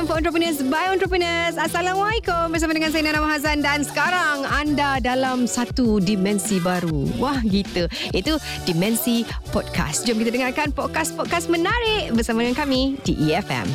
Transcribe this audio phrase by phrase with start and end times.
[0.00, 1.60] FM for Entrepreneurs by Entrepreneurs.
[1.60, 7.04] Assalamualaikum bersama dengan saya Nana Mahazan dan sekarang anda dalam satu dimensi baru.
[7.20, 7.84] Wah gitu.
[8.16, 10.08] Itu dimensi podcast.
[10.08, 13.68] Jom kita dengarkan podcast-podcast menarik bersama dengan kami di EFM.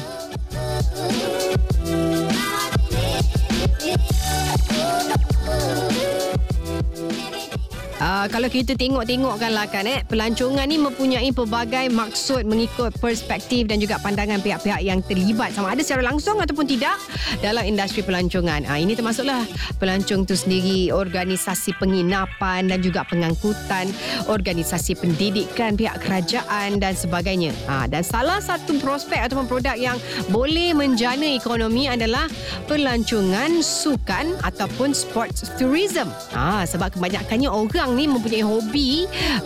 [8.05, 13.81] Uh, kalau kita tengok-tengokkan lah kan eh pelancongan ni mempunyai pelbagai maksud mengikut perspektif dan
[13.81, 17.01] juga pandangan pihak-pihak yang terlibat sama ada secara langsung ataupun tidak
[17.41, 18.61] dalam industri pelancongan.
[18.69, 19.41] Uh, ini termasuklah
[19.81, 23.89] pelancong tu sendiri, organisasi penginapan dan juga pengangkutan,
[24.29, 27.57] organisasi pendidikan, pihak kerajaan dan sebagainya.
[27.65, 29.97] Uh, dan salah satu prospek ataupun produk yang
[30.29, 32.29] boleh menjana ekonomi adalah
[32.69, 36.05] pelancongan sukan ataupun sports tourism.
[36.37, 38.89] Uh, sebab kebanyakannya orang orang ni mempunyai hobi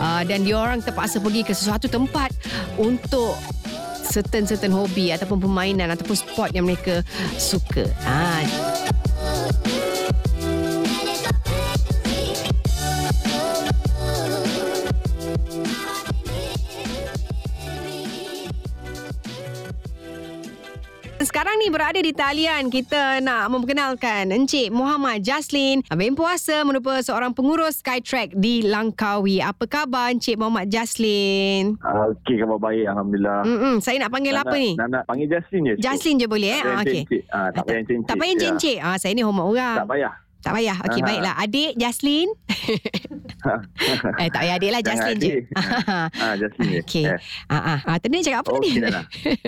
[0.02, 2.34] uh, dan dia orang terpaksa pergi ke sesuatu tempat
[2.74, 3.38] untuk
[4.10, 7.06] certain-certain hobi ataupun permainan ataupun sport yang mereka
[7.38, 7.86] suka.
[8.02, 8.69] Ha.
[21.60, 27.78] Ni berada di talian kita nak memperkenalkan Encik Muhammad Jaslin Abim Puasa merupakan seorang pengurus
[27.78, 29.38] Skytrack di Langkawi.
[29.38, 31.76] Apa khabar Encik Muhammad Jaslin?
[31.78, 32.84] Uh, Okey, khabar baik.
[32.86, 33.44] Alhamdulillah.
[33.44, 34.72] Mm-mm, saya nak panggil Nak- apa ni?
[34.72, 35.74] Nak, nak panggil Jaslin je.
[35.76, 36.60] Jaslin je boleh eh?
[36.60, 37.00] Tak Ah, payah okey.
[37.02, 37.22] encik.
[37.28, 37.96] Ah, tak payah encik.
[38.02, 38.48] Tak payah Ya.
[38.48, 38.78] encik.
[38.80, 39.76] Ah, saya ni hormat orang.
[39.76, 40.12] Tak payah.
[40.40, 40.76] Tak payah.
[40.80, 41.34] Okey, baiklah.
[41.36, 42.28] Adik Jaslin.
[44.18, 44.80] eh, tak payah adik lah.
[44.80, 45.34] Jaslin je.
[46.20, 46.80] Ah, Jaslin je.
[46.82, 47.04] Okey.
[47.06, 47.18] Eh.
[47.46, 47.96] Ah, ah, ah.
[47.96, 48.70] Tadi cakap apa tadi?
[48.70, 49.02] Okey, Nana.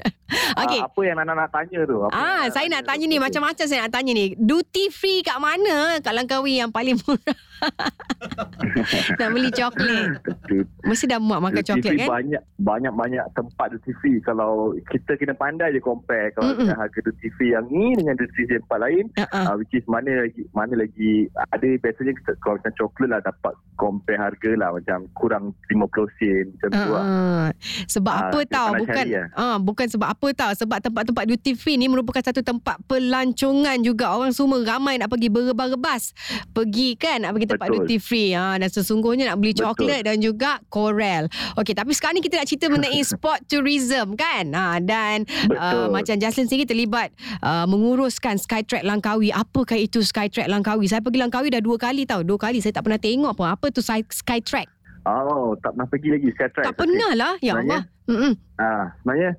[0.62, 0.80] Okey.
[0.80, 1.96] Ah, apa yang Nana nak tanya tu?
[2.00, 3.22] Apa Ah, saya nak tanya ni tu?
[3.22, 4.24] macam-macam saya nak tanya ni.
[4.34, 7.38] Duty free kat mana kat Langkawi yang paling murah?
[9.18, 10.18] nak beli coklat.
[10.82, 12.08] Mesti dah muak makan duty coklat kan?
[12.10, 14.18] Banyak banyak banyak tempat duty free.
[14.20, 14.52] Kalau
[14.88, 16.66] kita kena pandai je compare kalau Mm-mm.
[16.66, 19.44] dengan harga duty free yang ni dengan duty free tempat lain, Uh-uh.
[19.46, 24.22] uh, which is mana lagi mana lagi ada biasanya kalau macam coklat lah dapat compare
[24.22, 27.02] harga lah macam kurang 50 sen macam tu lah.
[27.02, 27.46] Uh,
[27.90, 29.26] sebab Ah, apa pandai bukan cari lah.
[29.34, 34.14] ah bukan sebab apa tahu sebab tempat-tempat duty free ni merupakan satu tempat pelancongan juga.
[34.14, 36.14] Orang semua ramai nak pergi berebas-rebas.
[36.54, 37.78] Pergi kan nak pergi tempat Betul.
[37.82, 38.30] duty free.
[38.38, 39.74] Ha dan sesungguhnya nak beli Betul.
[39.74, 41.26] coklat dan juga korel
[41.58, 44.54] okey tapi sekarang ni kita nak cerita mengenai sport tourism kan?
[44.54, 45.86] Ha dan uh, Betul.
[45.90, 47.10] macam Jaslin sendiri terlibat
[47.42, 49.32] uh, menguruskan Skytrack Langkawi.
[49.32, 50.86] Apakah itu Skytrack Langkawi?
[50.86, 53.48] Saya pergi Langkawi dah dua kali tahu dua kali saya tak pernah tengok pun.
[53.48, 54.68] Apa tu Sky- Skytrack
[55.02, 56.62] Oh, tak pernah pergi lagi Skytrack.
[56.62, 58.32] tak pernah lah ya Allah Mm-mm.
[58.54, 59.34] Ah, sebenarnya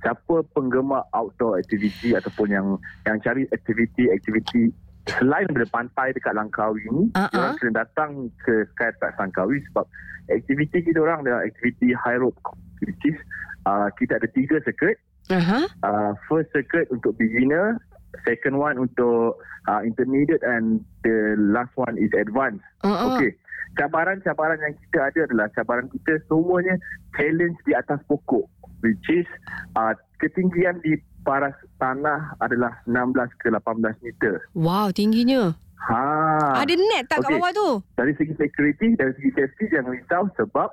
[0.00, 2.66] siapa penggemar outdoor activity ataupun yang
[3.04, 4.68] yang cari aktiviti-aktiviti
[5.06, 7.32] selain daripada pantai dekat Langkawi ni, Ah, uh-huh.
[7.32, 7.40] ah.
[7.48, 8.10] orang kena datang
[8.42, 9.86] ke Skytrack Langkawi sebab
[10.28, 12.36] aktiviti kita orang adalah aktiviti high rope
[12.82, 13.16] is
[13.64, 15.00] uh, kita ada tiga circuit.
[15.26, 15.64] Aha.
[15.80, 17.80] Uh, first circuit untuk beginner,
[18.22, 22.62] second one untuk uh, intermediate and the last one is advanced.
[22.84, 23.16] Uh-uh.
[23.16, 23.32] Okey.
[23.74, 26.78] Cabaran-cabaran yang kita ada adalah cabaran kita semuanya
[27.18, 28.46] challenge di atas pokok
[28.84, 29.28] which is
[29.74, 34.46] uh, ketinggian di paras tanah adalah 16 ke 18 meter.
[34.54, 35.58] Wow, tingginya.
[35.90, 36.62] Ha.
[36.62, 37.34] Ada net tak kat Okey.
[37.38, 37.68] bawah tu?
[37.98, 40.70] Dari segi security, dari segi safety jangan risau sebab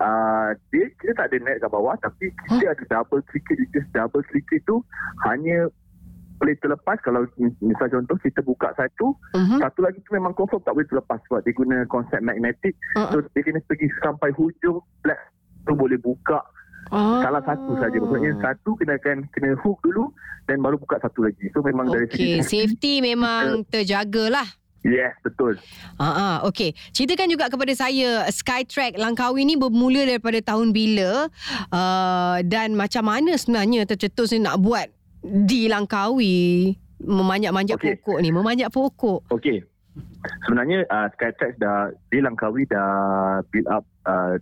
[0.00, 3.56] uh, dia, kita tak ada net kat bawah tapi kita ada double clicker.
[3.92, 4.84] Double clicker tu
[5.28, 5.68] hanya
[6.36, 7.24] boleh terlepas kalau
[7.58, 9.58] misal contoh kita buka satu Uh-huh.
[9.58, 13.08] satu lagi tu memang confirm tak boleh terlepas sebab dia guna konsep magnetik Uh-uh.
[13.10, 15.20] So dia kena pergi sampai hujung flat
[15.62, 16.40] tu boleh buka
[16.86, 17.18] Ah.
[17.18, 17.98] salah satu saja.
[17.98, 20.06] Maksudnya satu kena kan kena hook dulu
[20.46, 21.50] dan baru buka satu lagi.
[21.50, 24.46] So memang dari Okey, segi safety memang terjagalah.
[24.86, 25.58] Yes, betul.
[25.98, 26.78] Ah, ah, okey.
[26.94, 31.26] Ceritakan juga kepada saya Skytrack Langkawi ni bermula daripada tahun bila
[31.74, 34.86] uh, dan macam mana sebenarnya tercetus ni nak buat
[35.26, 36.72] di Langkawi
[37.02, 38.00] memanjat-manjat Okey.
[38.00, 39.20] pokok ni, memanjat pokok.
[39.28, 39.60] Okey.
[40.44, 44.36] Sebenarnya uh, Skytrax dah di Langkawi dah build up uh,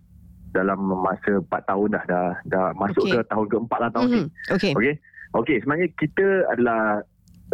[0.54, 3.18] dalam masa 4 tahun dah dah, dah masuk Okey.
[3.18, 4.20] ke tahun keempat lah tahun ni.
[4.22, 4.28] Mhm.
[4.54, 4.72] Okey.
[4.74, 4.94] Okey.
[5.34, 7.02] Okey, sebenarnya kita adalah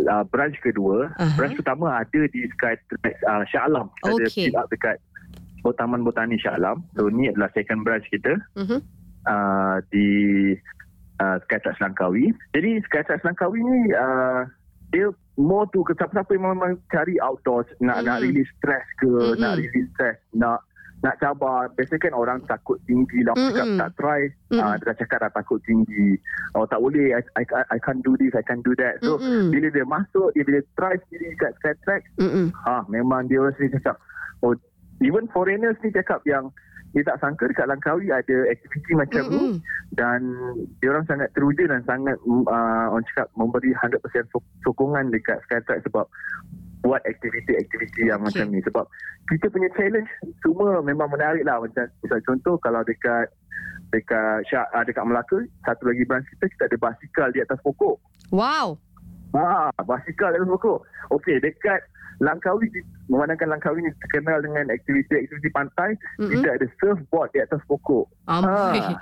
[0.04, 1.08] uh, branch kedua.
[1.16, 1.32] Aha.
[1.32, 3.88] Branch pertama ada di Skytrax uh, Shah Alam.
[4.00, 4.44] Kita ada Okey.
[4.52, 4.96] build up dekat
[5.80, 6.84] Taman Botani Shah Alam.
[6.96, 8.36] So ni adalah second branch kita.
[8.60, 8.78] Mhm.
[9.28, 10.08] uh, di
[11.20, 12.32] uh, Skytrax Langkawi.
[12.56, 14.48] Jadi Skytrax Langkawi ni uh,
[14.90, 15.06] dia
[15.38, 18.06] more tu ke siapa-siapa yang memang cari outdoors nak Mm.
[18.10, 19.38] nak release stress ke Mm-mm.
[19.38, 20.58] nak release stress nak
[21.00, 23.80] nak cabar biasa kan orang takut tinggi lah cakap Mm-mm.
[23.80, 24.20] tak try
[24.52, 24.60] Mm-mm.
[24.60, 26.18] uh, dia cakap dah takut tinggi
[26.58, 29.48] oh tak boleh I, I, I can't do this I can't do that so Mm-mm.
[29.48, 32.52] bila dia masuk dia bila try sendiri kat Skytrax Mm-mm.
[32.68, 33.96] ha memang dia orang sendiri cakap
[34.44, 34.52] oh
[35.00, 36.52] even foreigners ni cakap yang
[36.90, 39.56] dia tak sangka dekat Langkawi ada aktiviti macam ni Mm-mm.
[39.94, 40.20] dan
[40.82, 44.02] dia orang sangat teruja dan sangat uh, orang cakap memberi 100%
[44.34, 46.06] so- sokongan dekat Skytrack sebab
[46.80, 48.40] buat aktiviti-aktiviti yang Okey.
[48.40, 48.84] macam ni sebab
[49.28, 50.10] kita punya challenge
[50.42, 53.30] semua memang menarik lah macam misal contoh kalau dekat
[53.94, 58.00] dekat Syah, uh, dekat Melaka satu lagi branch kita kita ada basikal di atas pokok
[58.30, 58.78] Wow.
[59.30, 60.78] Ah, basikal di atas pokok.
[61.14, 61.82] Okey, dekat
[62.20, 62.68] Langkawi,
[63.08, 66.28] memandangkan Langkawi ni terkenal dengan aktiviti-aktiviti pantai, Mm-mm.
[66.30, 68.04] kita ada surfboard di atas pokok.
[68.28, 68.76] Amboi.
[68.76, 69.00] Ah.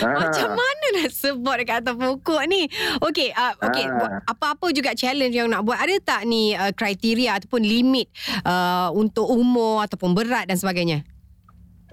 [0.24, 2.64] Macam mana nak sebut dekat atas pokok ni?
[3.04, 5.76] Okey, uh, okey, buat apa-apa juga challenge yang nak buat.
[5.76, 8.08] Ada tak ni uh, kriteria ataupun limit
[8.42, 11.04] uh, untuk umur ataupun berat dan sebagainya?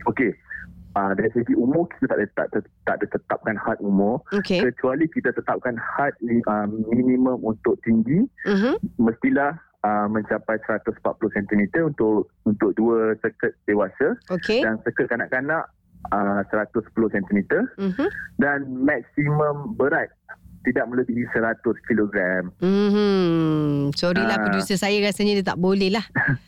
[0.08, 0.32] Okey.
[0.96, 4.66] Uh, dari segi umur kita tak ada tak, tak, tak ada tetapkan had umur Okey.
[4.66, 6.10] kecuali kita tetapkan had
[6.50, 8.82] uh, minimum untuk tinggi Mhm.
[8.98, 10.98] mestilah uh, mencapai 140
[11.30, 14.64] cm untuk untuk dua seket dewasa Okey.
[14.64, 15.68] dan seket kanak-kanak
[16.10, 17.40] uh, 110 cm
[17.78, 18.08] Mhm.
[18.38, 20.10] dan maksimum berat
[20.64, 22.16] tidak melebihi 100 kg.
[22.60, 23.94] Mhm.
[23.94, 24.44] Sorry lah Ah.
[24.44, 26.06] producer saya rasanya dia tak boleh lah.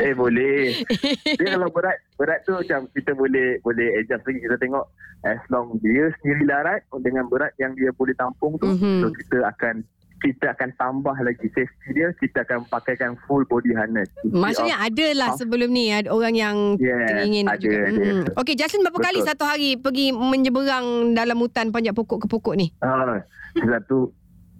[0.00, 0.72] Eh boleh.
[1.36, 4.88] Dia kalau berat berat tu macam kita boleh boleh adjust lagi kita tengok
[5.22, 9.02] as long dia sendiri larat dengan berat yang dia boleh tampung tu Mhm.
[9.02, 9.84] so kita akan
[10.24, 14.08] kita akan tambah lagi safety dia kita akan pakaikan full body harness.
[14.24, 15.36] Maksudnya ada lah Ah.
[15.36, 17.76] sebelum ni ada orang yang Yeah, ingin ada, juga.
[17.84, 17.92] ada.
[17.92, 18.24] Mhm.
[18.34, 19.08] Okey, Jaslyn berapa Betul.
[19.12, 22.72] kali satu hari pergi menyeberang dalam hutan panjat pokok ke pokok ni?
[22.80, 23.20] Ah,
[23.54, 24.08] satu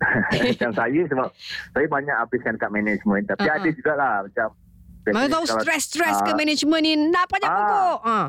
[0.52, 1.28] macam saya sebab
[1.72, 3.72] saya banyak habiskan kat management tapi Ah, ada ah.
[3.72, 4.48] jugalah macam
[5.06, 7.56] Mana tahu kalau- stres-stres ke management ni nak panjat Ah.
[7.56, 7.98] pokok.
[8.04, 8.26] Ah.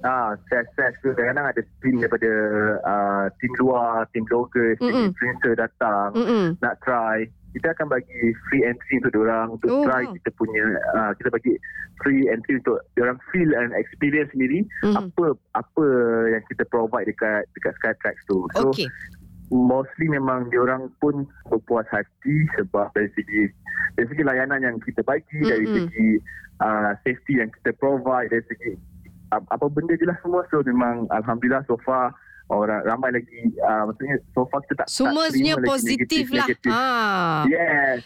[0.00, 2.32] Ah, stress-stress tu kadang-kadang ada tim daripada
[2.82, 5.06] uh, tim luar, tim local, tim Mm-mm.
[5.12, 6.56] influencer datang Mm-mm.
[6.64, 7.28] nak try.
[7.50, 9.82] Kita akan bagi free entry untuk diorang untuk Oh.
[9.84, 10.64] try kita punya
[10.96, 11.52] uh, kita bagi
[12.00, 14.94] free entry untuk diorang feel and experience sendiri Mhm.
[14.96, 15.84] apa apa
[16.32, 18.46] yang kita provide dekat dekat Skytrax tu.
[18.56, 18.86] So Okey.
[19.50, 23.50] mostly memang diorang pun berpuas hati sebab dari segi
[23.98, 25.76] dari segi layanan yang kita bagi, dari Mm-mm.
[25.90, 26.08] segi
[26.62, 28.72] uh, safety yang kita provide, dari segi
[29.30, 30.42] apa benda je lah semua.
[30.50, 32.10] So memang Alhamdulillah so far
[32.50, 36.24] orang ramai lagi uh, maksudnya so far kita tak Semua tak terima sebenarnya lagi positif
[36.26, 36.46] negative- lah.
[36.50, 36.72] negative.
[36.74, 37.40] Ah.
[37.46, 37.96] Yes.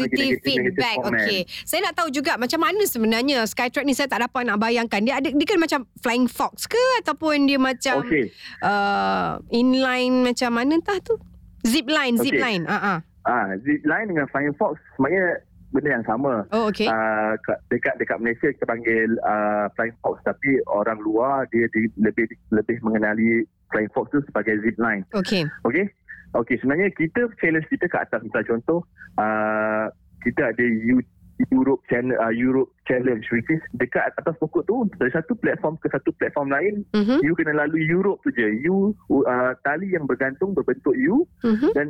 [0.00, 0.96] negative feedback.
[1.04, 1.40] Okey.
[1.68, 5.04] Saya nak tahu juga macam mana sebenarnya Skytrack ni saya tak dapat nak bayangkan.
[5.04, 8.32] Dia ada dia kan macam flying fox ke ataupun dia macam Okey.
[8.64, 11.20] uh, inline macam mana entah tu?
[11.60, 12.64] Zip line, zip line.
[12.64, 12.98] Ah ah.
[13.20, 16.42] Ah, zip line dengan Flying Fox sebenarnya benda yang sama.
[16.50, 16.84] Oh okey.
[16.84, 21.86] Uh, kat- dekat dekat Malaysia kita panggil uh, Flying Fox tapi orang luar dia di,
[21.96, 25.06] lebih lebih mengenali Flying Fox tu sebagai zip line.
[25.12, 25.46] Okey.
[25.62, 25.86] Okey.
[26.32, 28.86] Okey, sebenarnya kita challenge kita ke atas misal contoh
[29.16, 29.90] uh,
[30.20, 31.10] kita ada U-
[31.48, 35.88] Europe channel uh, Europe challenge which is dekat atas pokok tu dari satu platform ke
[35.88, 37.18] satu platform lain Mhm.
[37.20, 38.46] you kena lalui Europe tu je.
[38.60, 41.68] You uh, tali yang bergantung berbentuk U Mhm.
[41.72, 41.86] dan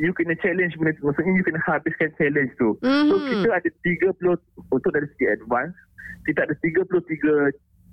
[0.00, 1.08] you kena challenge benda tu.
[1.08, 2.76] Maksudnya you kena habiskan challenge tu.
[2.80, 3.28] So Mhm.
[3.28, 4.38] kita ada 30
[4.70, 5.76] untuk dari segi advance
[6.22, 7.50] kita ada 33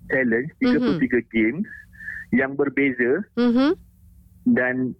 [0.09, 1.65] challenge, 33 games
[2.29, 3.73] yang berbeza Mhm.
[4.53, 4.93] dan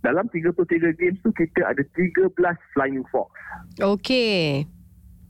[0.00, 3.28] dalam 33 games tu kita ada 13 flying fox.
[3.78, 4.64] Okey.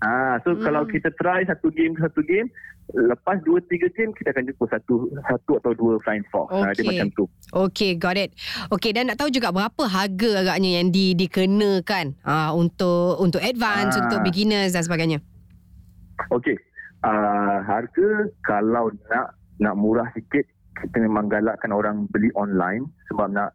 [0.03, 0.63] Ah, so Hmm.
[0.63, 2.51] kalau kita try satu game satu game,
[2.93, 6.53] lepas 2 3 game kita akan jumpa satu satu atau dua flying fox.
[6.53, 6.89] Ah, dia Okey.
[6.93, 7.25] macam tu.
[7.51, 8.31] Okey, got it.
[8.69, 13.97] Okey, dan nak tahu juga berapa harga agaknya yang di, dikenakan uh, untuk untuk advance,
[13.97, 14.07] Ah.
[14.07, 15.19] untuk beginners dan sebagainya.
[16.31, 16.57] Okey.
[17.03, 18.09] Uh, harga
[18.47, 20.47] kalau nak nak murah sikit
[20.79, 23.51] kita memang galakkan orang beli online sebab nak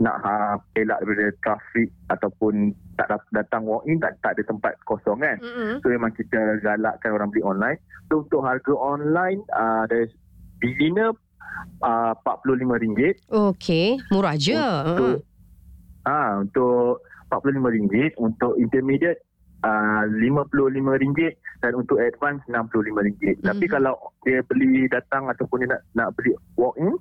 [0.00, 4.72] nak ha, elak daripada trafik ataupun tak dat- datang walk in tak, tak ada tempat
[4.88, 5.36] kosong kan.
[5.36, 5.84] Mm-hmm.
[5.84, 7.76] So memang kita galakkan orang beli online.
[8.08, 10.08] So untuk harga online uh, dari
[10.56, 11.12] beginner
[11.84, 13.28] uh, RM45.
[13.28, 14.56] Okey, murah je.
[14.56, 15.20] Untuk
[16.08, 19.20] ah untuk RM45 untuk intermediate
[19.62, 21.20] uh, RM55
[21.60, 23.44] dan untuk advance RM65.
[23.44, 23.72] Tapi Mhm.
[23.72, 26.96] kalau dia beli datang ataupun dia nak nak beli walk in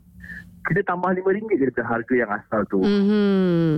[0.69, 2.79] kita tambah RM5 je daripada harga yang asal tu.
[2.79, 3.01] Mm.
[3.01, 3.73] Mhm.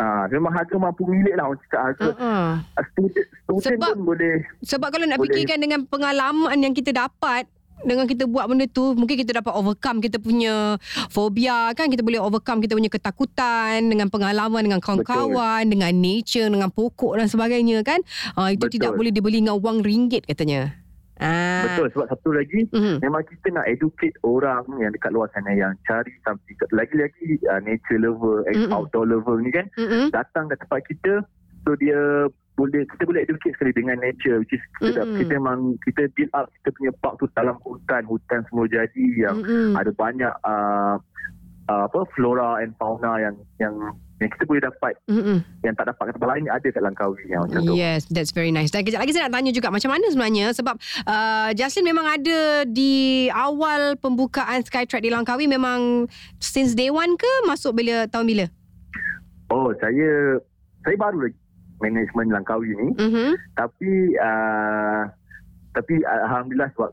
[0.00, 2.08] Ah memang harga mampu milik lah orang cakap harga.
[2.16, 2.50] Uh-uh.
[2.72, 5.28] Uh, student, student Sebab- pun boleh Sebab kalau nak Boleh.
[5.28, 7.44] fikirkan dengan pengalaman yang kita dapat
[7.80, 10.76] dengan kita buat benda tu mungkin kita dapat overcome kita punya
[11.08, 16.68] fobia kan kita boleh overcome kita punya ketakutan dengan pengalaman dengan kawan-kawan dengan nature dengan
[16.68, 18.04] pokok dan sebagainya kan
[18.36, 18.74] uh, itu Betul.
[18.76, 20.76] tidak boleh dibeli dengan wang ringgit katanya
[21.20, 23.04] ah betul sebab satu lagi Mhm.
[23.04, 28.00] memang kita nak educate orang yang dekat luar sana yang cari something lagi-lagi uh, nature
[28.00, 28.72] lover, Mm-mm.
[28.72, 30.08] outdoor lover ni kan Mhm.
[30.10, 31.12] datang ke tempat kita
[31.62, 32.24] so dia
[32.56, 35.16] boleh kita boleh educate sekali dengan nature which is kita, Mm-mm.
[35.16, 39.40] kita memang kita build up kita punya park tu dalam hutan hutan semua jadi yang
[39.40, 39.76] Mhm.
[39.76, 40.96] ada banyak uh,
[41.68, 43.76] uh, apa flora and fauna yang yang
[44.20, 45.40] yang kita boleh dapat Mm-mm.
[45.64, 47.72] yang tak dapat kat tempat lain ada kat Langkawi yang macam tu.
[47.72, 48.68] Yes, that's very nice.
[48.68, 50.76] Dan kejap lagi saya nak tanya juga macam mana sebenarnya sebab
[51.08, 52.92] uh, Jaslyn memang ada di
[53.32, 56.04] awal pembukaan Skytrack di Langkawi memang
[56.36, 58.44] since day one ke masuk bila tahun bila?
[59.48, 60.36] Oh, saya
[60.84, 61.38] saya baru lagi
[61.80, 63.28] management Langkawi ni Mhm.
[63.56, 65.08] tapi uh,
[65.72, 66.92] tapi alhamdulillah sebab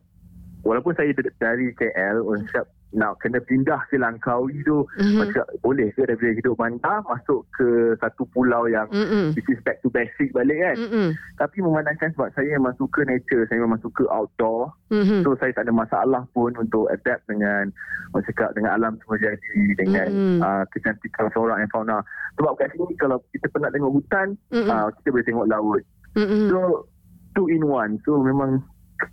[0.63, 5.20] walaupun saya dari KL cakap nak kena pindah ke Langkawi tu Mhm.
[5.20, 7.67] macam boleh ke daripada hidup bandar masuk ke
[8.00, 9.36] satu pulau yang Mm-mm.
[9.36, 11.12] which is back to basic balik kan Mm-mm.
[11.36, 15.20] tapi memandangkan sebab saya memang suka nature saya memang suka outdoor Mhm.
[15.20, 17.67] So saya tak ada masalah pun untuk adapt dengan
[18.15, 20.39] orang cakap dengan alam semua jadi dengan Mm.
[20.39, 22.00] uh, kecantikan flora and fauna.
[22.39, 24.72] Sebab kat sini kalau kita penat tengok hutan, Mm-mm.
[24.72, 25.84] uh, kita boleh tengok laut.
[26.15, 26.48] Mm-mm.
[26.48, 26.88] So
[27.36, 28.00] two in one.
[28.08, 28.63] So memang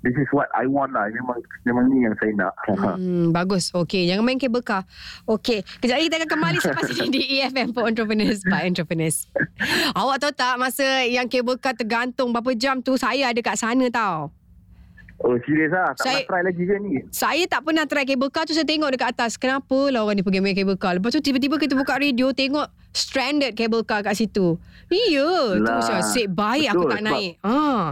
[0.00, 1.06] this is what I want lah.
[1.06, 2.52] Memang memang ni yang saya nak.
[2.96, 3.70] Hmm, bagus.
[3.70, 4.84] Okey, jangan main kabel car.
[5.24, 9.28] Okey, kejap lagi kita akan kembali selepas ini di EFM for Entrepreneurs by Entrepreneurs.
[9.92, 13.86] Awak tahu tak masa yang kabel car tergantung berapa jam tu saya ada kat sana
[13.88, 14.32] tau.
[15.16, 15.94] Oh serius lah.
[15.94, 16.92] Tak Saya- nak try lagi ke ni?
[17.08, 19.34] Saya tak pernah try kabel car tu saya tengok dekat atas.
[19.34, 20.98] Kenapa lah orang ni pergi main kabel car?
[20.98, 24.58] Lepas tu tiba-tiba kita buka radio tengok stranded kabel car kat situ.
[24.86, 27.32] Iya, tu Lah, saya asyik baik aku betul, tak sebab- naik.
[27.40, 27.84] Ah,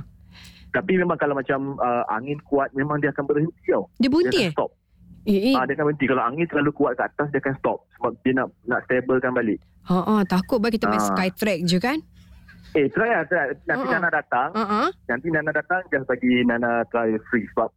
[0.72, 3.84] Tapi memang kalau macam uh, angin kuat, memang dia akan berhenti tau.
[3.92, 4.52] dia Dia bunti akan eh?
[4.52, 4.70] stop.
[5.22, 5.54] Eh, eh.
[5.54, 6.06] Ah, dia akan berhenti.
[6.08, 7.78] Kalau angin terlalu kuat kat atas, dia akan stop.
[7.94, 9.60] Sebab dia nak nak stablekan balik.
[9.84, 11.08] Ha ah, takut bagi kita main Ah.
[11.12, 11.98] Skytrack je kan?
[12.72, 13.22] Eh, try lah.
[13.28, 13.52] Try.
[13.68, 13.94] Nanti Ah, ah.
[14.00, 14.48] Nana datang.
[14.56, 14.88] Ha ah.
[15.06, 17.68] Nanti Nana datang just bagi Nana try free sebab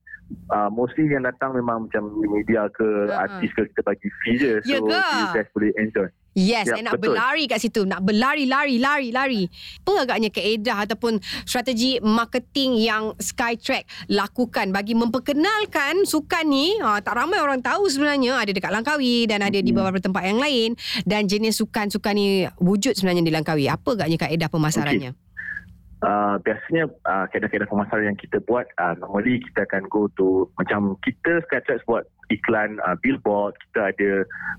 [0.49, 3.21] uh, mostly yang datang memang macam media ke Ha, ha.
[3.27, 4.95] artis ke kita bagi free je Ya so ke?
[4.97, 7.15] you guys boleh enjoy Yes, Ya, and nak betul.
[7.15, 7.87] berlari kat situ.
[7.87, 9.47] Nak berlari, lari, lari, lari.
[9.87, 16.75] Apa agaknya keedah ataupun strategi marketing yang Skytrack lakukan bagi memperkenalkan sukan ni?
[16.83, 18.35] Ha, tak ramai orang tahu sebenarnya.
[18.35, 19.79] Ada dekat Langkawi dan ada di Hmm.
[19.79, 20.75] beberapa tempat yang lain.
[21.07, 23.71] Dan jenis sukan-sukan ni wujud sebenarnya di Langkawi.
[23.71, 25.15] Apa agaknya kaedah pemasarannya?
[26.03, 30.99] Uh, biasanya uh, kaedah-kaedah pemasaran yang kita buat uh, normally kita akan go to macam
[31.05, 34.11] kita Skytrax buat iklan uh, billboard kita ada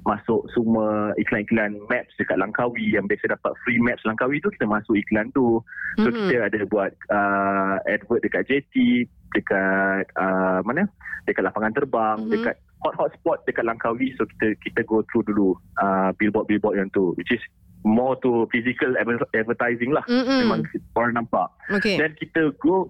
[0.07, 4.95] masuk semua iklan-iklan maps dekat Langkawi yang biasa dapat free maps Langkawi tu kita masuk
[4.97, 5.61] iklan tu
[5.97, 6.29] So Mhm.
[6.29, 10.85] kita ada buat uh, advert dekat JT, dekat uh, mana?
[11.25, 12.33] Dekat lapangan terbang, Mhm.
[12.37, 14.13] dekat hot-hot spot dekat Langkawi.
[14.21, 17.41] So kita kita go through dulu uh, billboard-billboard yang tu which is
[17.83, 20.03] more to physical adver- advertising lah.
[20.07, 20.41] Mm-mm.
[20.43, 20.61] Memang
[20.95, 21.49] orang nampak.
[21.71, 21.97] Okay.
[21.97, 22.89] Dan kita go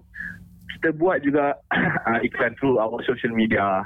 [0.73, 1.57] kita buat juga
[2.05, 3.83] uh, iklan through our social media.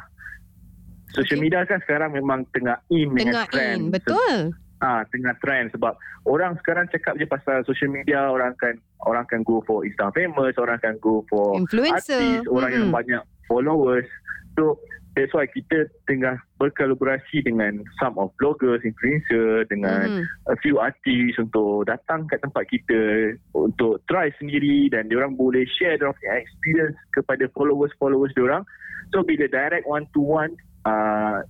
[1.12, 1.44] Social Okay.
[1.44, 3.82] media kan sekarang memang tengah in Tengah trend.
[3.82, 3.92] in.
[3.92, 4.56] Betul.
[4.80, 5.94] Ah, tengah trend sebab
[6.26, 10.58] orang sekarang cakap je pasal social media orang akan orang akan go for Insta famous,
[10.58, 12.18] orang akan go for Influencer.
[12.18, 12.96] artis, orang yang Mm-mm.
[12.96, 14.08] banyak followers.
[14.56, 14.82] So
[15.16, 20.54] that's why kita tengah berkolaborasi dengan some of bloggers, influencer, dengan Mhm.
[20.54, 26.00] a few artis untuk datang kat tempat kita untuk try sendiri dan diorang boleh share
[26.00, 28.64] diorang punya experience kepada followers-followers diorang.
[29.12, 30.56] So bila direct one to one
[30.88, 31.44] uh,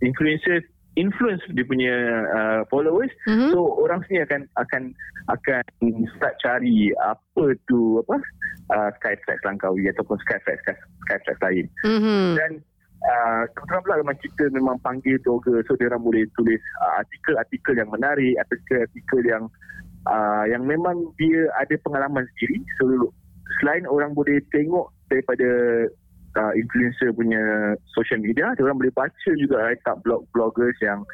[0.00, 1.94] influencer influence dia punya
[2.30, 3.50] uh, followers Mhm.
[3.50, 4.94] so orang sini akan akan
[5.26, 5.62] akan
[6.14, 8.16] start cari apa tu apa
[8.70, 10.62] uh, Skytrax Langkawi ataupun Skytrax
[11.06, 12.38] Skytrax lain Mhm.
[12.38, 12.50] dan
[13.04, 17.76] uh, kebetulan pula memang kita memang panggil blogger so dia orang boleh tulis uh, artikel-artikel
[17.76, 19.44] yang menarik artikel-artikel yang
[20.08, 22.64] uh, yang memang dia ada pengalaman sendiri.
[22.80, 23.12] So
[23.60, 25.48] selain orang boleh tengok daripada
[26.38, 31.04] uh, influencer punya social media dia orang boleh baca juga write up blog-bloggers yang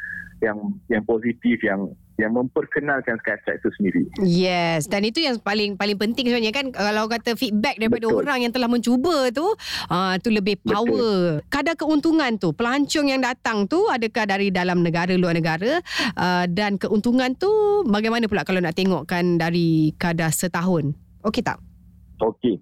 [0.41, 0.57] yang
[0.89, 6.29] yang positif yang yang memperkenalkan Skytrax itu sendiri Yes, dan itu yang paling paling penting
[6.29, 8.21] sebenarnya kan kalau kata feedback daripada Betul.
[8.21, 9.47] orang yang telah mencuba tu,
[9.89, 11.41] ah tu lebih power.
[11.49, 15.81] Kadar keuntungan tu, pelancong yang datang tu adakah dari dalam negara luar negara
[16.19, 17.49] uh, dan keuntungan tu
[17.89, 20.93] bagaimana pula kalau nak tengokkan dari kadar setahun?
[21.25, 21.61] Okey tak?
[22.21, 22.61] Okey.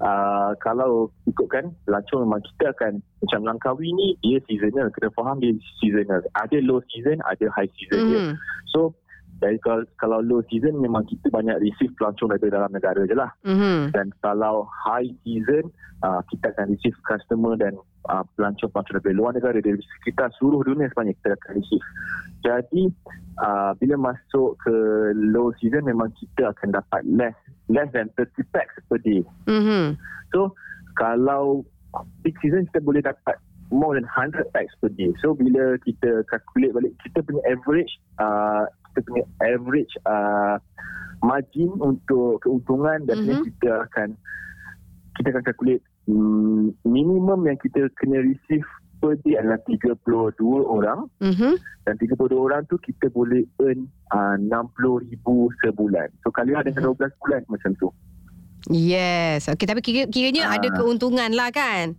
[0.00, 4.88] Uh, kalau ikutkan pelancong memang kita akan macam Langkawi ni dia seasonal.
[4.94, 6.22] Kena faham dia seasonal.
[6.38, 8.20] Ada low season, ada high season dia.
[8.22, 8.34] Mhm.
[8.70, 8.94] So
[9.42, 13.34] dari kalau, kalau low season memang kita banyak receive pelancong dari dalam negara je lah.
[13.42, 13.90] Mhm.
[13.90, 15.74] Dan kalau high season
[16.06, 17.74] uh, kita akan receive customer dan
[18.08, 21.86] uh, pelancong-pelancong dari luar negara dari sekitar seluruh dunia sebenarnya kita akan receive.
[22.44, 22.82] Jadi
[23.42, 24.74] uh, bila masuk ke
[25.34, 27.36] low season memang kita akan dapat less
[27.72, 29.24] less than 30 packs per day.
[29.48, 29.98] Mhm.
[30.30, 30.54] So
[30.94, 31.62] kalau
[32.22, 33.36] peak season kita boleh dapat
[33.70, 35.10] more than 100 packs per day.
[35.18, 40.56] So bila kita calculate balik kita punya average uh, kita punya average uh,
[41.24, 43.42] margin untuk keuntungan dan Mhm.
[43.42, 44.14] kita akan
[45.16, 48.66] kita akan calculate mm, minimum yang kita kena receive
[49.00, 49.96] per day adalah 32
[50.64, 51.56] orang Mhm.
[51.84, 56.08] dan 32 orang tu kita boleh earn uh, 60,000 sebulan.
[56.22, 56.92] So kali dengan Mhm.
[56.92, 57.88] 12 bulan macam tu.
[58.66, 59.46] Yes.
[59.46, 60.56] Okey tapi kira, kiranya Ah.
[60.56, 61.92] ada keuntungan lah kan?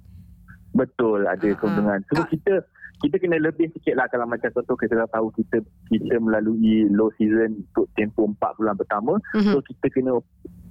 [0.72, 2.00] Betul ada Ah, keuntungan.
[2.10, 2.54] So Kak- kita
[2.98, 7.12] kita kena lebih sikit lah kalau macam contoh kita dah tahu kita kita melalui low
[7.14, 9.14] season untuk tempoh 4 bulan pertama.
[9.34, 9.52] Mhm.
[9.52, 10.12] So kita kena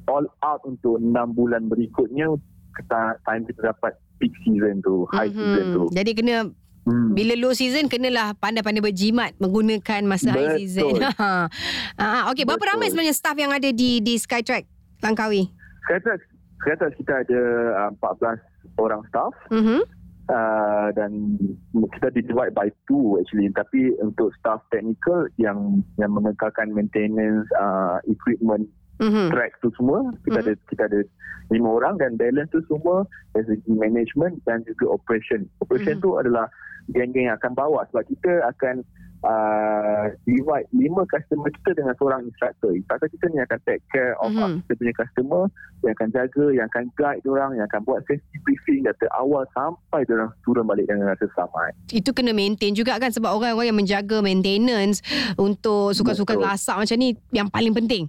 [0.07, 2.33] all out untuk 6 bulan berikutnya
[2.75, 5.37] kita time kita dapat peak season tu, high Mhm.
[5.37, 5.83] season tu.
[5.91, 6.37] Jadi kena
[6.85, 7.15] Hmm.
[7.15, 10.61] bila low season kenalah pandai-pandai berjimat menggunakan masa high Betul.
[10.61, 10.93] season.
[11.15, 11.49] Ha.
[11.97, 12.73] Ah, okey, berapa Betul.
[12.75, 14.69] ramai sebenarnya staff yang ada di di Skytrack
[15.01, 15.49] Langkawi?
[15.85, 16.21] Sekarang
[16.65, 17.41] sekarang kita ada
[17.93, 19.81] uh, 14 orang staff Mhm.
[20.33, 21.37] uh, dan
[21.93, 28.01] kita di divide by two actually tapi untuk staff technical yang yang mengekalkan maintenance uh,
[28.09, 28.65] equipment
[29.03, 29.29] Mhm.
[29.29, 30.45] track tu semua kita Mhm.
[30.49, 31.01] ada kita ada
[31.53, 33.05] lima orang dan balance tu semua
[33.37, 36.05] dari segi management dan juga operation operation Mhm.
[36.07, 36.49] tu adalah
[36.95, 38.81] geng-geng yang akan bawa sebab kita akan
[39.25, 44.31] uh, divide lima customer kita dengan seorang instructor instructor kita ni akan take care of
[44.31, 44.63] Mhm.
[44.63, 45.43] kita punya customer
[45.81, 50.05] yang akan jaga yang akan guide orang yang akan buat safety briefing dari awal sampai
[50.07, 54.21] orang turun balik dengan rasa selamat Itu kena maintain juga kan sebab orang-orang yang menjaga
[54.21, 55.01] maintenance
[55.35, 56.47] untuk sukan-sukan Betul.
[56.47, 58.07] lasak macam ni yang paling penting.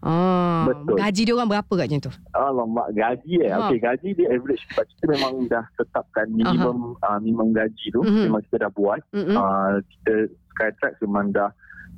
[0.00, 0.96] Ah, Betul.
[0.96, 2.08] gaji dia orang berapa katnya tu?
[2.32, 3.52] Alamak gaji eh.
[3.52, 3.68] Ha.
[3.68, 8.32] Okey gaji dia average sebab kita memang dah tetapkan minimum uh, minimum gaji tu Mhm.
[8.32, 9.00] memang kita dah buat.
[9.12, 9.36] Mhm.
[9.36, 10.14] Uh, kita
[10.60, 11.48] Skytrack memang dah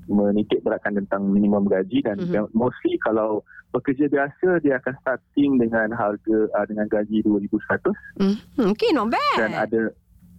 [0.05, 2.31] menitik beratkan tentang minimum gaji dan Mhm.
[2.31, 8.71] mm mostly kalau pekerja biasa dia akan starting dengan harga uh, dengan gaji 2100 Mhm.
[8.71, 9.39] Okay, not bad.
[9.39, 9.83] dan ada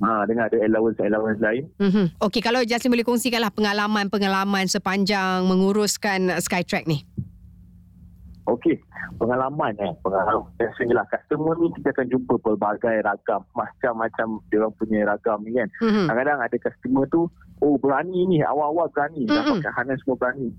[0.01, 1.63] Ha, dengan ada allowance-allowance lain.
[1.79, 2.19] Mhm.
[2.19, 7.07] Okey, kalau Jasmine boleh kongsikanlah pengalaman-pengalaman sepanjang menguruskan Skytrack ni.
[8.53, 8.77] Okey,
[9.17, 9.93] pengalaman eh.
[10.05, 10.45] Pengalaman.
[10.61, 13.41] Biasanya lah, customer ni kita akan jumpa pelbagai ragam.
[13.57, 15.69] Macam-macam dia orang punya ragam ni kan.
[15.81, 16.05] Mhm.
[16.05, 17.21] Kadang-kadang ada customer tu,
[17.65, 19.25] oh berani ni, awal-awal berani.
[19.25, 19.65] Dah Mm-mm.
[19.65, 20.53] pakai harness semua berani.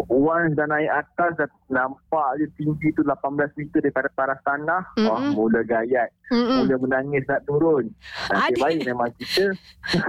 [0.00, 3.20] Once dah naik atas, dah nampak je tinggi tu 18
[3.52, 4.86] meter daripada paras tanah.
[5.00, 5.34] Wah, Mm-mm.
[5.34, 6.08] mula gayat.
[6.28, 6.62] Mhm.
[6.62, 7.90] Mula menangis nak turun.
[8.28, 9.50] Nasib baik memang kita,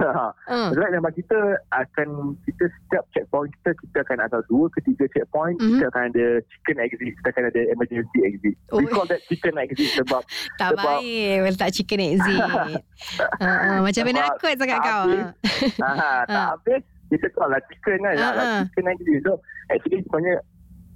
[0.00, 0.30] Ah.
[0.70, 2.08] Nasib baik memang kita akan,
[2.40, 5.58] kita setiap checkpoint kita, kita akan ada dua ke tiga checkpoint.
[5.58, 5.66] Mhm.
[5.72, 8.54] Kita akan ada chicken exit, kita akan ada emergency exit.
[8.70, 8.78] Oh.
[8.78, 10.22] We call that chicken exit sebab
[10.62, 12.38] Tak Sebab- baik letak chicken exit.
[12.38, 15.02] uh, macam mana Sebab akut sangat kau.
[15.04, 15.26] habis.
[15.82, 18.62] ha, tak habis kita call lah chicken kan Ah, uh, ah.
[18.72, 19.36] chicken exit so
[19.68, 20.36] actually sebenarnya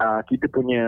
[0.01, 0.85] uh, kita punya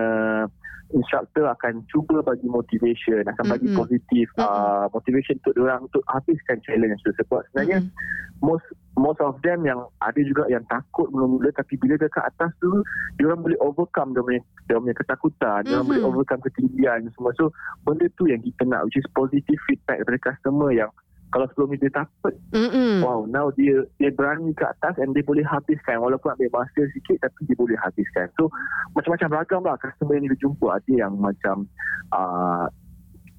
[0.89, 3.78] instructor akan cuba bagi motivation akan bagi Mm-mm.
[3.78, 7.94] positif uh, motivation untuk orang untuk habiskan challenge tu sebab sebenarnya Mhm.
[8.42, 8.65] most
[8.98, 12.82] most of them yang ada juga yang takut mula-mula tapi bila dekat atas tu
[13.22, 17.32] dia orang boleh overcome dia punya, dia punya ketakutan dia orang boleh overcome ketinggian semua
[17.38, 17.54] so
[17.86, 20.89] benda tu yang kita nak which is positive feedback daripada customer yang
[21.30, 23.02] kalau sebelum ni dia takut Mm-mm.
[23.02, 27.22] wow now dia dia berani ke atas and dia boleh habiskan walaupun ambil masa sikit
[27.22, 28.50] tapi dia boleh habiskan so
[28.94, 31.70] macam-macam ragam lah customer yang dia jumpa ada yang macam
[32.12, 32.68] uh,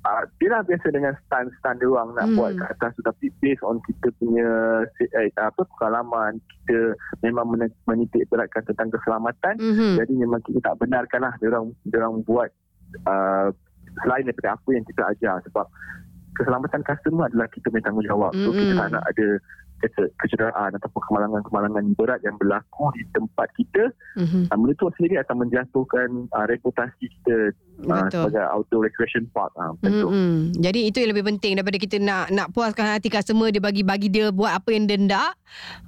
[0.00, 2.36] Uh, dia dah biasa dengan stand-stand dia orang nak Hmm.
[2.40, 4.48] buat kat atas tu tapi based on kita punya
[4.96, 10.00] eh, apa pengalaman kita memang men- menitik beratkan tentang keselamatan Mhm.
[10.00, 12.48] jadi memang kita tak benarkan lah dia orang dia orang buat
[13.04, 13.52] uh,
[14.00, 15.68] selain daripada apa yang kita ajar sebab
[16.40, 19.26] keselamatan customer adalah kita punya tanggungjawab so kita tak nak ada
[19.78, 24.48] kece- kecederaan ataupun kemalangan-kemalangan berat yang berlaku di tempat kita Mhm.
[24.48, 28.28] uh, benda tu sendiri akan menjatuhkan uh, reputasi kita uh, Betul.
[28.28, 29.72] sebagai outdoor recreation park uh.
[29.80, 30.52] Mm-mm.
[30.54, 34.28] Jadi itu yang lebih penting daripada kita nak nak puaskan hati customer dia bagi-bagi dia
[34.28, 35.32] buat apa yang dia nak.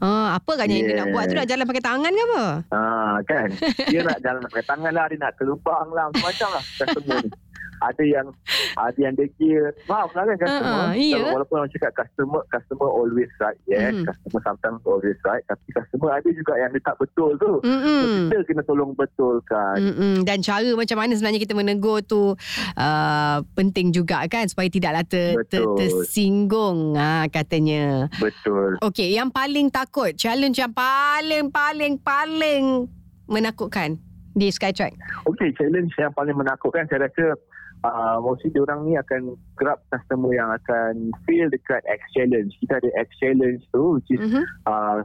[0.00, 2.44] Ha, apa kan yang dia nak buat tu nak jalan pakai tangan ke apa?
[2.70, 3.48] Ah kan.
[3.86, 7.30] Dia nak jalan pakai tangan lah, dia nak kelubang lah, macam-macam lah customer ni.
[7.82, 8.26] Ada yang
[8.74, 9.74] ada yang degil.
[9.84, 10.78] Faham lah kan customer.
[10.80, 11.18] Ah, iya.
[11.18, 13.58] Kalau- Walaupun orang cakap customer customer always right.
[13.64, 14.06] Yes, Mhm.
[14.06, 15.42] customer sometimes always right.
[15.44, 17.52] Tapi customer ada juga yang dia tak betul tu.
[17.58, 18.28] So, Mm-mm.
[18.28, 19.76] kita kena tolong betulkan.
[19.76, 20.14] Mm-mm.
[20.22, 22.38] Dan cara macam mana sebenarnya kita menegur tu
[22.76, 28.06] uh, penting juga kan supaya tidaklah ter, ter, tersinggung ha, katanya.
[28.16, 28.78] Betul.
[28.80, 32.86] Okey, yang paling takut, challenge yang paling paling paling
[33.26, 33.96] menakutkan
[34.32, 34.96] di Skytrack.
[35.24, 37.36] Okey, challenge yang paling menakutkan saya rasa
[37.82, 40.92] uh, mostly diorang ni akan grab customer yang akan
[41.24, 42.54] fail dekat X challenge.
[42.58, 44.42] Kita ada X challenge tu which is Mhm.
[44.64, 44.98] uh,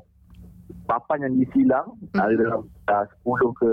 [0.86, 2.22] papan yang disilang Hmm.
[2.22, 3.72] ada dalam uh, 10 ke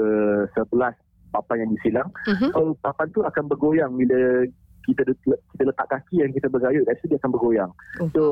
[0.54, 0.94] 11
[1.30, 2.08] papan yang disilang.
[2.26, 2.48] Mhm.
[2.50, 4.46] So papan tu akan bergoyang bila
[4.84, 7.70] kita kita letak kaki yang kita bergayut biasa dia akan bergoyang.
[7.98, 8.08] Oh.
[8.12, 8.22] So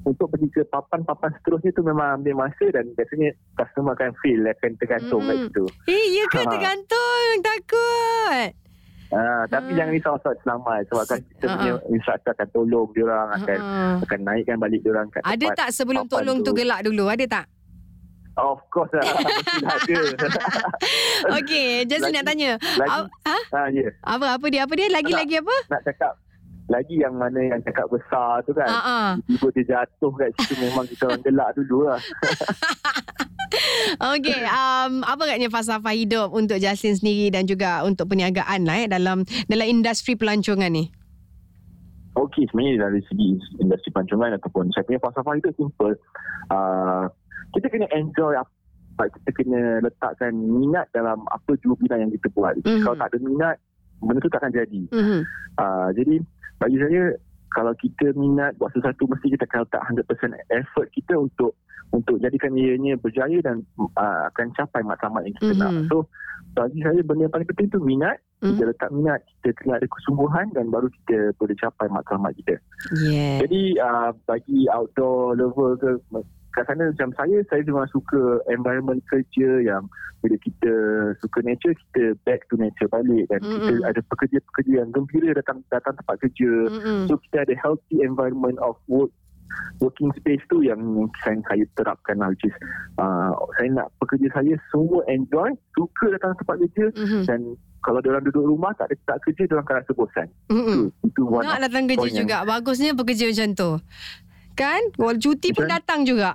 [0.00, 4.70] untuk pergi ke papan-papan seterusnya tu memang ambil masa dan biasanya customer akan feel akan
[4.78, 5.28] tergantung Hmm.
[5.28, 5.64] kat situ.
[5.86, 6.46] Eh, ya ke Ha.
[6.48, 7.28] tergantung?
[7.42, 8.50] Takut.
[9.08, 9.76] Ah, tapi Ah.
[9.78, 13.58] jangan risau soal selamat sebab kan kita Ah, punya instructor akan tolong dia orang akan
[13.58, 13.94] Ah.
[14.00, 16.58] akan naikkan balik dia orang kat Ada tak sebelum tolong tu tu.
[16.58, 17.04] gelak dulu?
[17.06, 17.46] Ada tak?
[18.36, 19.02] Of course lah.
[19.02, 19.98] Ada.
[21.36, 22.50] Okey, Jasmine nak tanya.
[22.76, 23.36] Lagi, Ha?
[23.50, 23.88] ha, ya.
[24.00, 24.62] Apa apa dia?
[24.62, 24.86] Apa dia?
[24.88, 25.56] Lagi-lagi apa?
[25.68, 26.12] Nak cakap
[26.68, 28.68] lagi yang mana yang cakap besar tu kan.
[28.68, 29.10] Ha ah.
[29.24, 32.00] Tiba dia jatuh kat situ memang kita orang gelak dulu lah.
[34.12, 38.86] Okey, um, apa agaknya falsafah hidup untuk Jaslin sendiri dan juga untuk perniagaan lah eh
[38.86, 40.92] dalam dalam industri pelancongan ni?
[42.12, 45.96] Okey, sebenarnya dari segi industri pelancongan ataupun saya punya falsafah itu simple.
[46.52, 47.08] Uh,
[47.56, 52.60] kita kena enjoy apa kita kena letakkan minat dalam apa jua bidang yang kita buat.
[52.60, 52.84] Mhm.
[52.84, 53.56] Kalau tak ada minat,
[54.04, 54.82] benda tu takkan jadi.
[54.92, 55.20] Mhm.
[55.56, 56.20] Uh, jadi
[56.58, 57.14] bagi saya
[57.48, 61.56] kalau kita minat buat sesuatu mesti kita akan letak 100% effort kita untuk
[61.88, 65.60] untuk jadikan ianya berjaya dan uh, akan capai matlamat yang kita Mhm.
[65.64, 65.72] nak.
[65.88, 66.04] So
[66.52, 68.60] bagi saya benda yang paling penting tu minat, Mhm.
[68.60, 72.60] kita letak minat, kita kena ada kesungguhan dan baru kita boleh capai matlamat kita.
[73.00, 73.40] Yeah.
[73.40, 75.90] Jadi uh, bagi outdoor lover ke
[76.58, 79.86] kat sana macam saya saya memang suka environment kerja yang
[80.18, 80.72] bila kita
[81.16, 83.54] suka nature kita back to nature balik dan Mm-mm.
[83.62, 87.06] kita ada pekerja-pekerja yang gembira datang datang tempat kerja Mm-mm.
[87.06, 89.14] so kita ada healthy environment of work
[89.78, 90.76] working space tu yang
[91.22, 92.52] saya, saya terapkan lah which is
[92.98, 97.22] uh, saya nak pekerja saya semua enjoy suka datang tempat kerja Mhm.
[97.24, 97.40] dan
[97.78, 101.62] kalau orang duduk rumah tak ada tak kerja orang akan rasa bosan itu, itu Nak
[101.62, 102.36] datang kerja point yang- juga.
[102.44, 103.70] Bagusnya bekerja macam tu.
[104.52, 104.82] Kan?
[104.90, 106.30] Kalau cuti pun Macam- datang juga.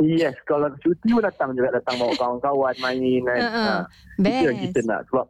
[0.00, 3.40] Yes, kalau cuti pun datang juga datang bawa kawan-kawan main kan.
[3.44, 3.64] Ha-ha.
[3.64, 3.82] Uh,
[4.24, 5.28] itu yang kita nak sebab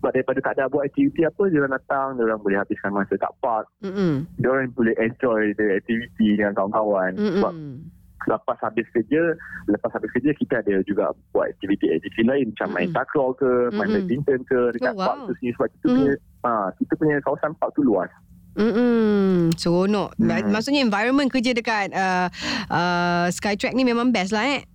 [0.00, 3.20] sebab daripada tak ada buat aktiviti apa dia orang datang, dia orang boleh habiskan masa
[3.20, 4.24] kat park, Mm-mm.
[4.40, 7.16] dia orang boleh enjoy the activity dengan kawan-kawan.
[7.20, 7.88] Sebab Mm-mm.
[8.28, 9.36] lepas habis kerja,
[9.68, 12.96] lepas habis kerja kita ada juga buat aktiviti-aktiviti lain macam main Mm-mm.
[12.96, 14.04] takraw ke, main Mm-mm.
[14.08, 15.04] badminton ke dekat Oh, wow.
[15.04, 15.96] park tu sendiri sebab kita Mm.
[15.96, 16.12] punya
[16.44, 18.10] ha, kita punya kawasan park tu luas.
[18.58, 19.54] Mm-mm.
[19.54, 20.18] Seronok.
[20.18, 20.50] Hmm.
[20.50, 22.26] Maksudnya environment kerja dekat uh,
[22.70, 24.66] uh, Skytrack ni memang best lah eh.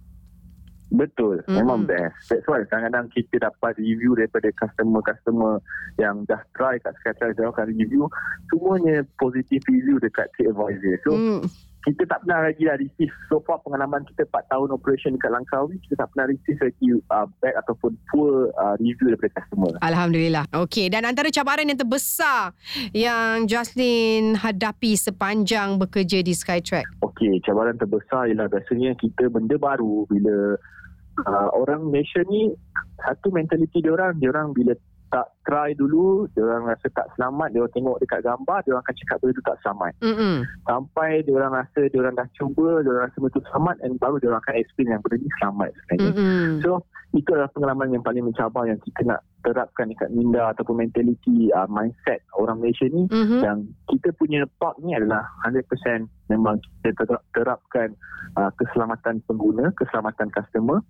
[0.96, 1.60] Betul, Mm-mm.
[1.60, 2.30] memang best.
[2.30, 5.60] That's why kadang-kadang kita dapat review daripada customer-customer
[6.00, 8.08] yang dah try kat Skytrack, dia akan review,
[8.48, 10.96] semuanya positive review dekat TripAdvisor.
[11.04, 11.42] So, Mm.
[11.86, 15.78] Kita tak pernah lagi lah receive, so far pengalaman kita 4 tahun operation dekat Langkawi,
[15.86, 19.78] kita tak pernah receive lagi uh, bad ataupun poor uh, review daripada customer.
[19.86, 20.50] Alhamdulillah.
[20.66, 22.58] Okey, dan antara cabaran yang terbesar
[22.90, 26.90] yang Jocelyn hadapi sepanjang bekerja di Skytrack.
[27.06, 30.58] Okey, cabaran terbesar ialah biasanya kita benda baru bila
[31.22, 32.50] uh, orang Malaysia ni
[33.06, 34.74] satu mentaliti dia orang, dia orang bila
[35.14, 38.84] tak try dulu, dia orang rasa tak selamat, dia orang tengok dekat gambar, dia orang
[38.84, 39.94] akan cakap benda tu tak selamat.
[40.02, 40.36] Mm-mm.
[40.66, 44.16] Sampai dia orang rasa dia orang dah cuba, dia orang rasa tu selamat dan baru
[44.18, 46.12] dia orang akan explain yang benda ni selamat sebenarnya.
[46.12, 46.50] Mm-mm.
[46.66, 46.72] So,
[47.16, 51.70] itu adalah pengalaman yang paling mencabar yang kita nak terapkan dekat minda ataupun mentaliti uh,
[51.70, 53.40] mindset orang Malaysia ni Mhm.
[53.40, 55.64] yang kita punya park ni adalah 100%
[56.28, 57.94] memang kita ter- terapkan
[58.36, 60.82] uh, keselamatan pengguna, keselamatan customer.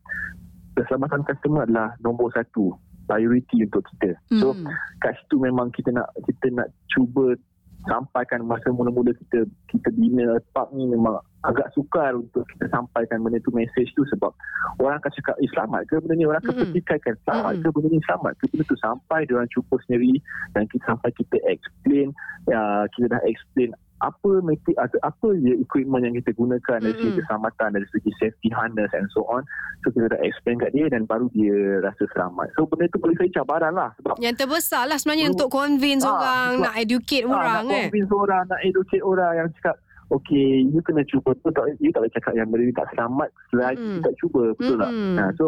[0.74, 2.74] Keselamatan customer adalah nombor satu
[3.06, 4.18] priority untuk kita.
[4.42, 4.68] So Mm.
[5.02, 7.38] kat situ memang kita nak kita nak cuba
[7.86, 13.38] sampaikan masa mula-mula kita kita bina park ni memang agak sukar untuk kita sampaikan benda
[13.46, 14.34] tu message tu sebab
[14.82, 16.74] orang akan cakap eh selamat ke benda ni orang akan Mm-mm.
[16.74, 17.64] petikaikan selamat Mm-mm.
[17.70, 20.14] ke benda ni selamat ke benda tu sampai dia orang cuba sendiri
[20.58, 22.08] dan kita sampai kita explain
[22.50, 27.16] ya, kita dah explain apa metik atau apa je equipment yang kita gunakan dari segi
[27.16, 29.40] keselamatan dari segi safety harness and so on
[29.82, 33.16] so kita dah explain kat dia dan baru dia rasa selamat so benda tu bagi
[33.16, 35.34] saya cabaran lah sebab Yang terbesar lah sebenarnya Hmm.
[35.34, 37.84] untuk convince Ah, orang, sebab- nak educate Ah, orang nak eh.
[37.86, 39.76] convince orang, nak educate orang yang cakap,
[40.08, 41.30] okay, you kena cuba.
[41.34, 44.44] Tu tak, you tak boleh cakap yang benda ni tak selamat selagi you tak cuba.
[44.54, 44.92] Betul tak?
[44.92, 45.16] Mm-mm.
[45.16, 45.46] Nah, so,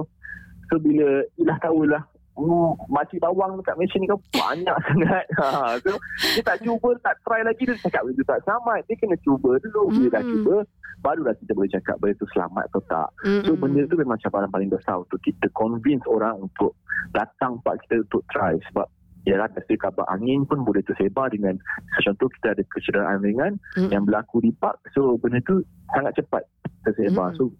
[0.66, 1.08] so bila,
[1.38, 2.02] dah tahulah,
[2.38, 5.26] Hmm, makcik bawang dekat Malaysia ni kan banyak sangat.
[5.42, 5.48] Ha,
[5.82, 5.98] so,
[6.38, 8.86] dia tak cuba, tak try lagi, dia cakap benda tak selamat.
[8.86, 9.82] Dia kena cuba dulu.
[9.90, 10.32] Bila dah Mm-mm.
[10.46, 10.56] cuba,
[11.02, 13.10] barulah kita boleh cakap benda tu selamat atau tak.
[13.26, 13.58] So Mm-mm.
[13.58, 16.78] benda tu memang cabaran paling besar untuk kita convince orang untuk
[17.10, 18.86] datang tempat kita untuk try sebab
[19.28, 21.60] Yalah, biasa kabar angin pun boleh tersebar dengan
[22.00, 23.92] contoh kita ada kecederaan ringan Mm.
[23.92, 24.80] yang berlaku di park.
[24.96, 25.60] So, benda tu
[25.92, 26.48] sangat cepat
[26.88, 27.36] tersebar.
[27.36, 27.36] Mm.
[27.36, 27.52] So,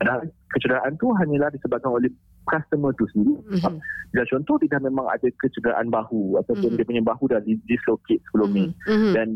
[0.00, 2.08] padahal kecederaan tu hanyalah disebabkan oleh
[2.50, 3.38] customer tu sendiri.
[3.48, 3.78] Mhm.
[4.10, 6.76] Dan contoh dia dah memang ada kecederaan bahu ataupun Mhm.
[6.76, 8.66] dia punya bahu dah di- dislocate sebelum ni.
[8.84, 9.12] Mhm.
[9.14, 9.28] Dan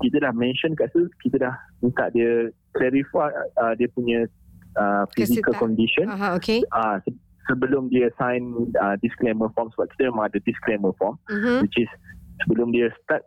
[0.00, 4.24] kita dah mention kat situ, kita dah minta dia clarify uh, dia punya
[4.74, 6.64] uh, physical condition Aha, okay.
[6.72, 8.40] uh, se- sebelum dia sign
[8.80, 11.60] uh, disclaimer form sebab kita memang ada disclaimer form Mhm.
[11.60, 11.90] which is
[12.40, 13.20] sebelum dia start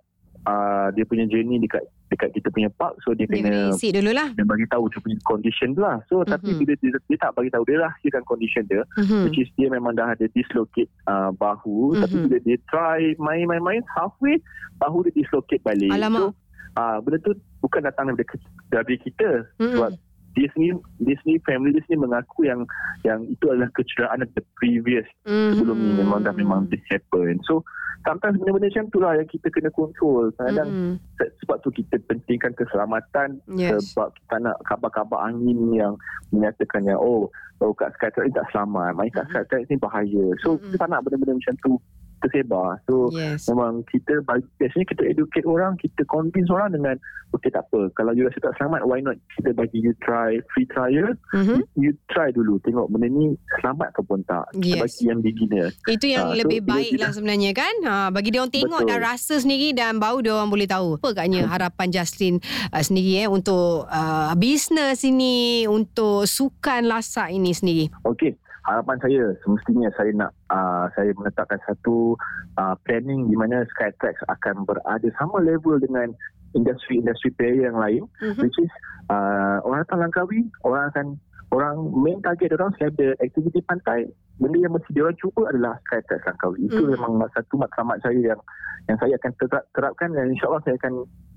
[0.43, 4.09] uh, dia punya journey dekat dekat kita punya park so dia, Dia kena isi dulu
[4.09, 4.31] lah.
[4.31, 6.31] dia bagi tahu dia punya condition tu lah so mm-hmm.
[6.31, 6.57] tapi Mhm.
[6.57, 9.19] bila dia, dia tak bagi tahu dia rahsiakan condition dia Mhm.
[9.23, 12.01] which is dia memang dah ada dislocate uh, bahu Mhm.
[12.01, 14.39] tapi bila dia try main-main-main halfway
[14.75, 16.19] bahu dia dislocate balik Alamak.
[16.21, 16.25] so
[16.73, 19.71] uh, benda tu bukan datang daripada ke- dari kita Mhm.
[19.73, 19.91] sebab
[20.35, 22.61] dia sendiri dia sendiri family dia sendiri mengaku yang
[23.01, 27.63] yang itu adalah kecederaan the previous sebelum ni memang dah memang this happen so
[28.03, 30.93] sometimes benda-benda macam tu lah yang kita kena control kadang-kadang Mhm.
[31.15, 33.89] Se- sebab tu kita pentingkan keselamatan Yes.
[33.89, 35.95] sebab kita nak kabar-kabar angin yang
[36.29, 39.31] menyatakan yang oh oh kat Skytrack ni tak selamat main kat Mhm.
[39.31, 40.61] Skytrack ni bahaya so Mhm.
[40.67, 41.71] kita tak nak benda-benda macam tu
[42.19, 43.47] tersebar so Yes.
[43.47, 44.23] memang kita
[44.55, 46.95] biasanya kita educate orang kita convince orang dengan
[47.29, 50.65] okay tak apa kalau you rasa tak selamat why not kita bagi you try free
[50.65, 51.63] trial Mhm.
[51.75, 54.81] you try dulu tengok benda ni selamat ke pun tak kita Yes.
[54.81, 57.75] bagi yang beginner Itu yang so lebih bila baik kita- lah sebenarnya kan.
[57.81, 58.89] Ha, bagi dia orang tengok Betul.
[58.89, 60.97] dan rasa sendiri dan bau dia orang boleh tahu.
[60.97, 62.33] Apa agaknya harapan Justin
[62.69, 67.85] uh, sendiri eh untuk uh, bisnes ini, untuk sukan lasak ini sendiri.
[68.03, 68.33] Okey,
[68.65, 72.17] harapan saya semestinya saya nak uh, saya menetapkan satu
[72.57, 76.09] uh, planning di mana Skytrax akan berada sama level dengan
[76.53, 78.41] industri-industri player yang lain Mhm.
[78.41, 78.71] which is
[79.11, 81.07] uh, orang datang Langkawi, orang akan
[81.53, 86.21] orang main target orang ada aktiviti pantai benda yang mesti dia orang cuba adalah Skytrax
[86.25, 86.59] Langkawi.
[86.65, 86.89] Itu Mhm.
[86.97, 88.41] memang satu matlamat saya yang
[88.85, 90.93] yang saya akan terap, terapkan dan insyaAllah saya akan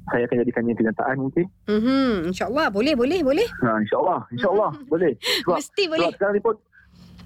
[0.09, 1.47] saya akan jadikannya kenyataan mungkin.
[1.69, 2.33] Mhm.
[2.33, 3.47] InsyaAllah boleh, boleh, boleh.
[3.61, 5.12] Ha, InsyaAllah, insyaAllah boleh.
[5.45, 6.09] Sebab Mesti boleh.
[6.09, 6.55] Sebab sekarang ni pun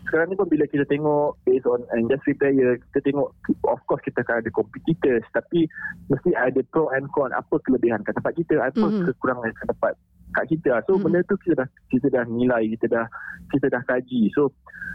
[0.06, 3.30] sekarang ni pun bila kita tengok based on industry player kita tengok
[3.70, 5.70] of course kita akan ada competitors tapi
[6.10, 9.06] mesti ada pro and con apa kelebihan kat tempat kita apa Mhm.
[9.08, 9.94] kekurangan kat tempat
[10.32, 11.02] kat kita so Mhm.
[11.06, 13.06] benda tu kita dah kita dah nilai kita dah
[13.52, 14.50] kita dah kaji so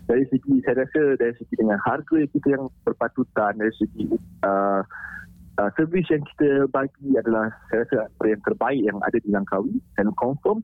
[0.07, 4.07] dari segi saya rasa dari segi dengan harga kita yang berpatutan dari segi
[4.43, 4.81] uh,
[5.57, 10.13] uh, servis yang kita bagi adalah saya rasa yang terbaik yang ada di Langkawi dan
[10.15, 10.61] confirm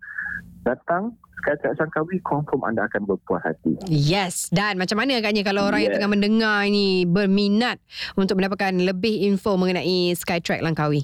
[0.64, 3.76] datang Skytrack Langkawi confirm anda akan berpuas hati.
[3.92, 4.48] Yes.
[4.48, 5.98] Dan macam mana agaknya kalau orang yang Yes.
[6.00, 7.84] tengah mendengar ini berminat
[8.16, 11.04] untuk mendapatkan lebih info mengenai Skytrack Langkawi?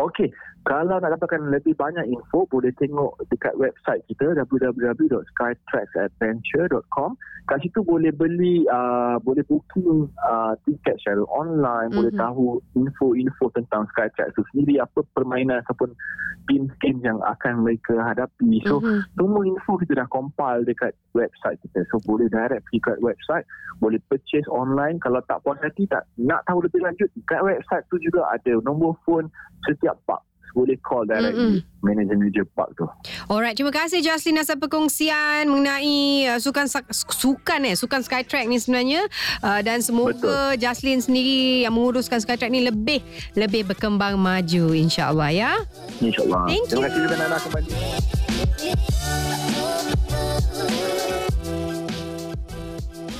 [0.00, 0.32] Okey,
[0.66, 7.14] kalau nak dapatkan lebih banyak info boleh tengok dekat website kita www.skytracksadventure.com.
[7.46, 12.18] Kat situ boleh beli uh, boleh booking uh, tiket secara online, boleh Mhm.
[12.18, 15.94] tahu info-info tentang Skytrack itu sendiri apa permainan ataupun
[16.50, 18.58] game-game yang akan mereka hadapi.
[18.66, 19.06] So Mhm.
[19.14, 21.86] semua info kita dah compile dekat website kita.
[21.94, 23.46] So boleh direct pergi kat website,
[23.78, 24.98] boleh purchase online.
[24.98, 28.98] Kalau tak puas hati tak nak tahu lebih lanjut, kat website tu juga ada nombor
[29.06, 29.30] phone
[29.62, 30.26] setiap park.
[30.56, 32.88] Boleh call directly manager-manager park tu.
[33.28, 36.64] Alright, terima kasih Jocelyn atas perkongsian mengenai uh, sukan
[36.96, 39.04] sukan eh sukan Skytrack ni sebenarnya
[39.44, 43.04] uh, dan semoga Jocelyn sendiri yang menguruskan Skytrack ni lebih
[43.36, 45.52] lebih berkembang maju insya-Allah ya.
[46.00, 46.48] InsyaAllah.
[46.48, 46.88] Terima you.
[46.88, 47.68] kasih juga Nana kembali.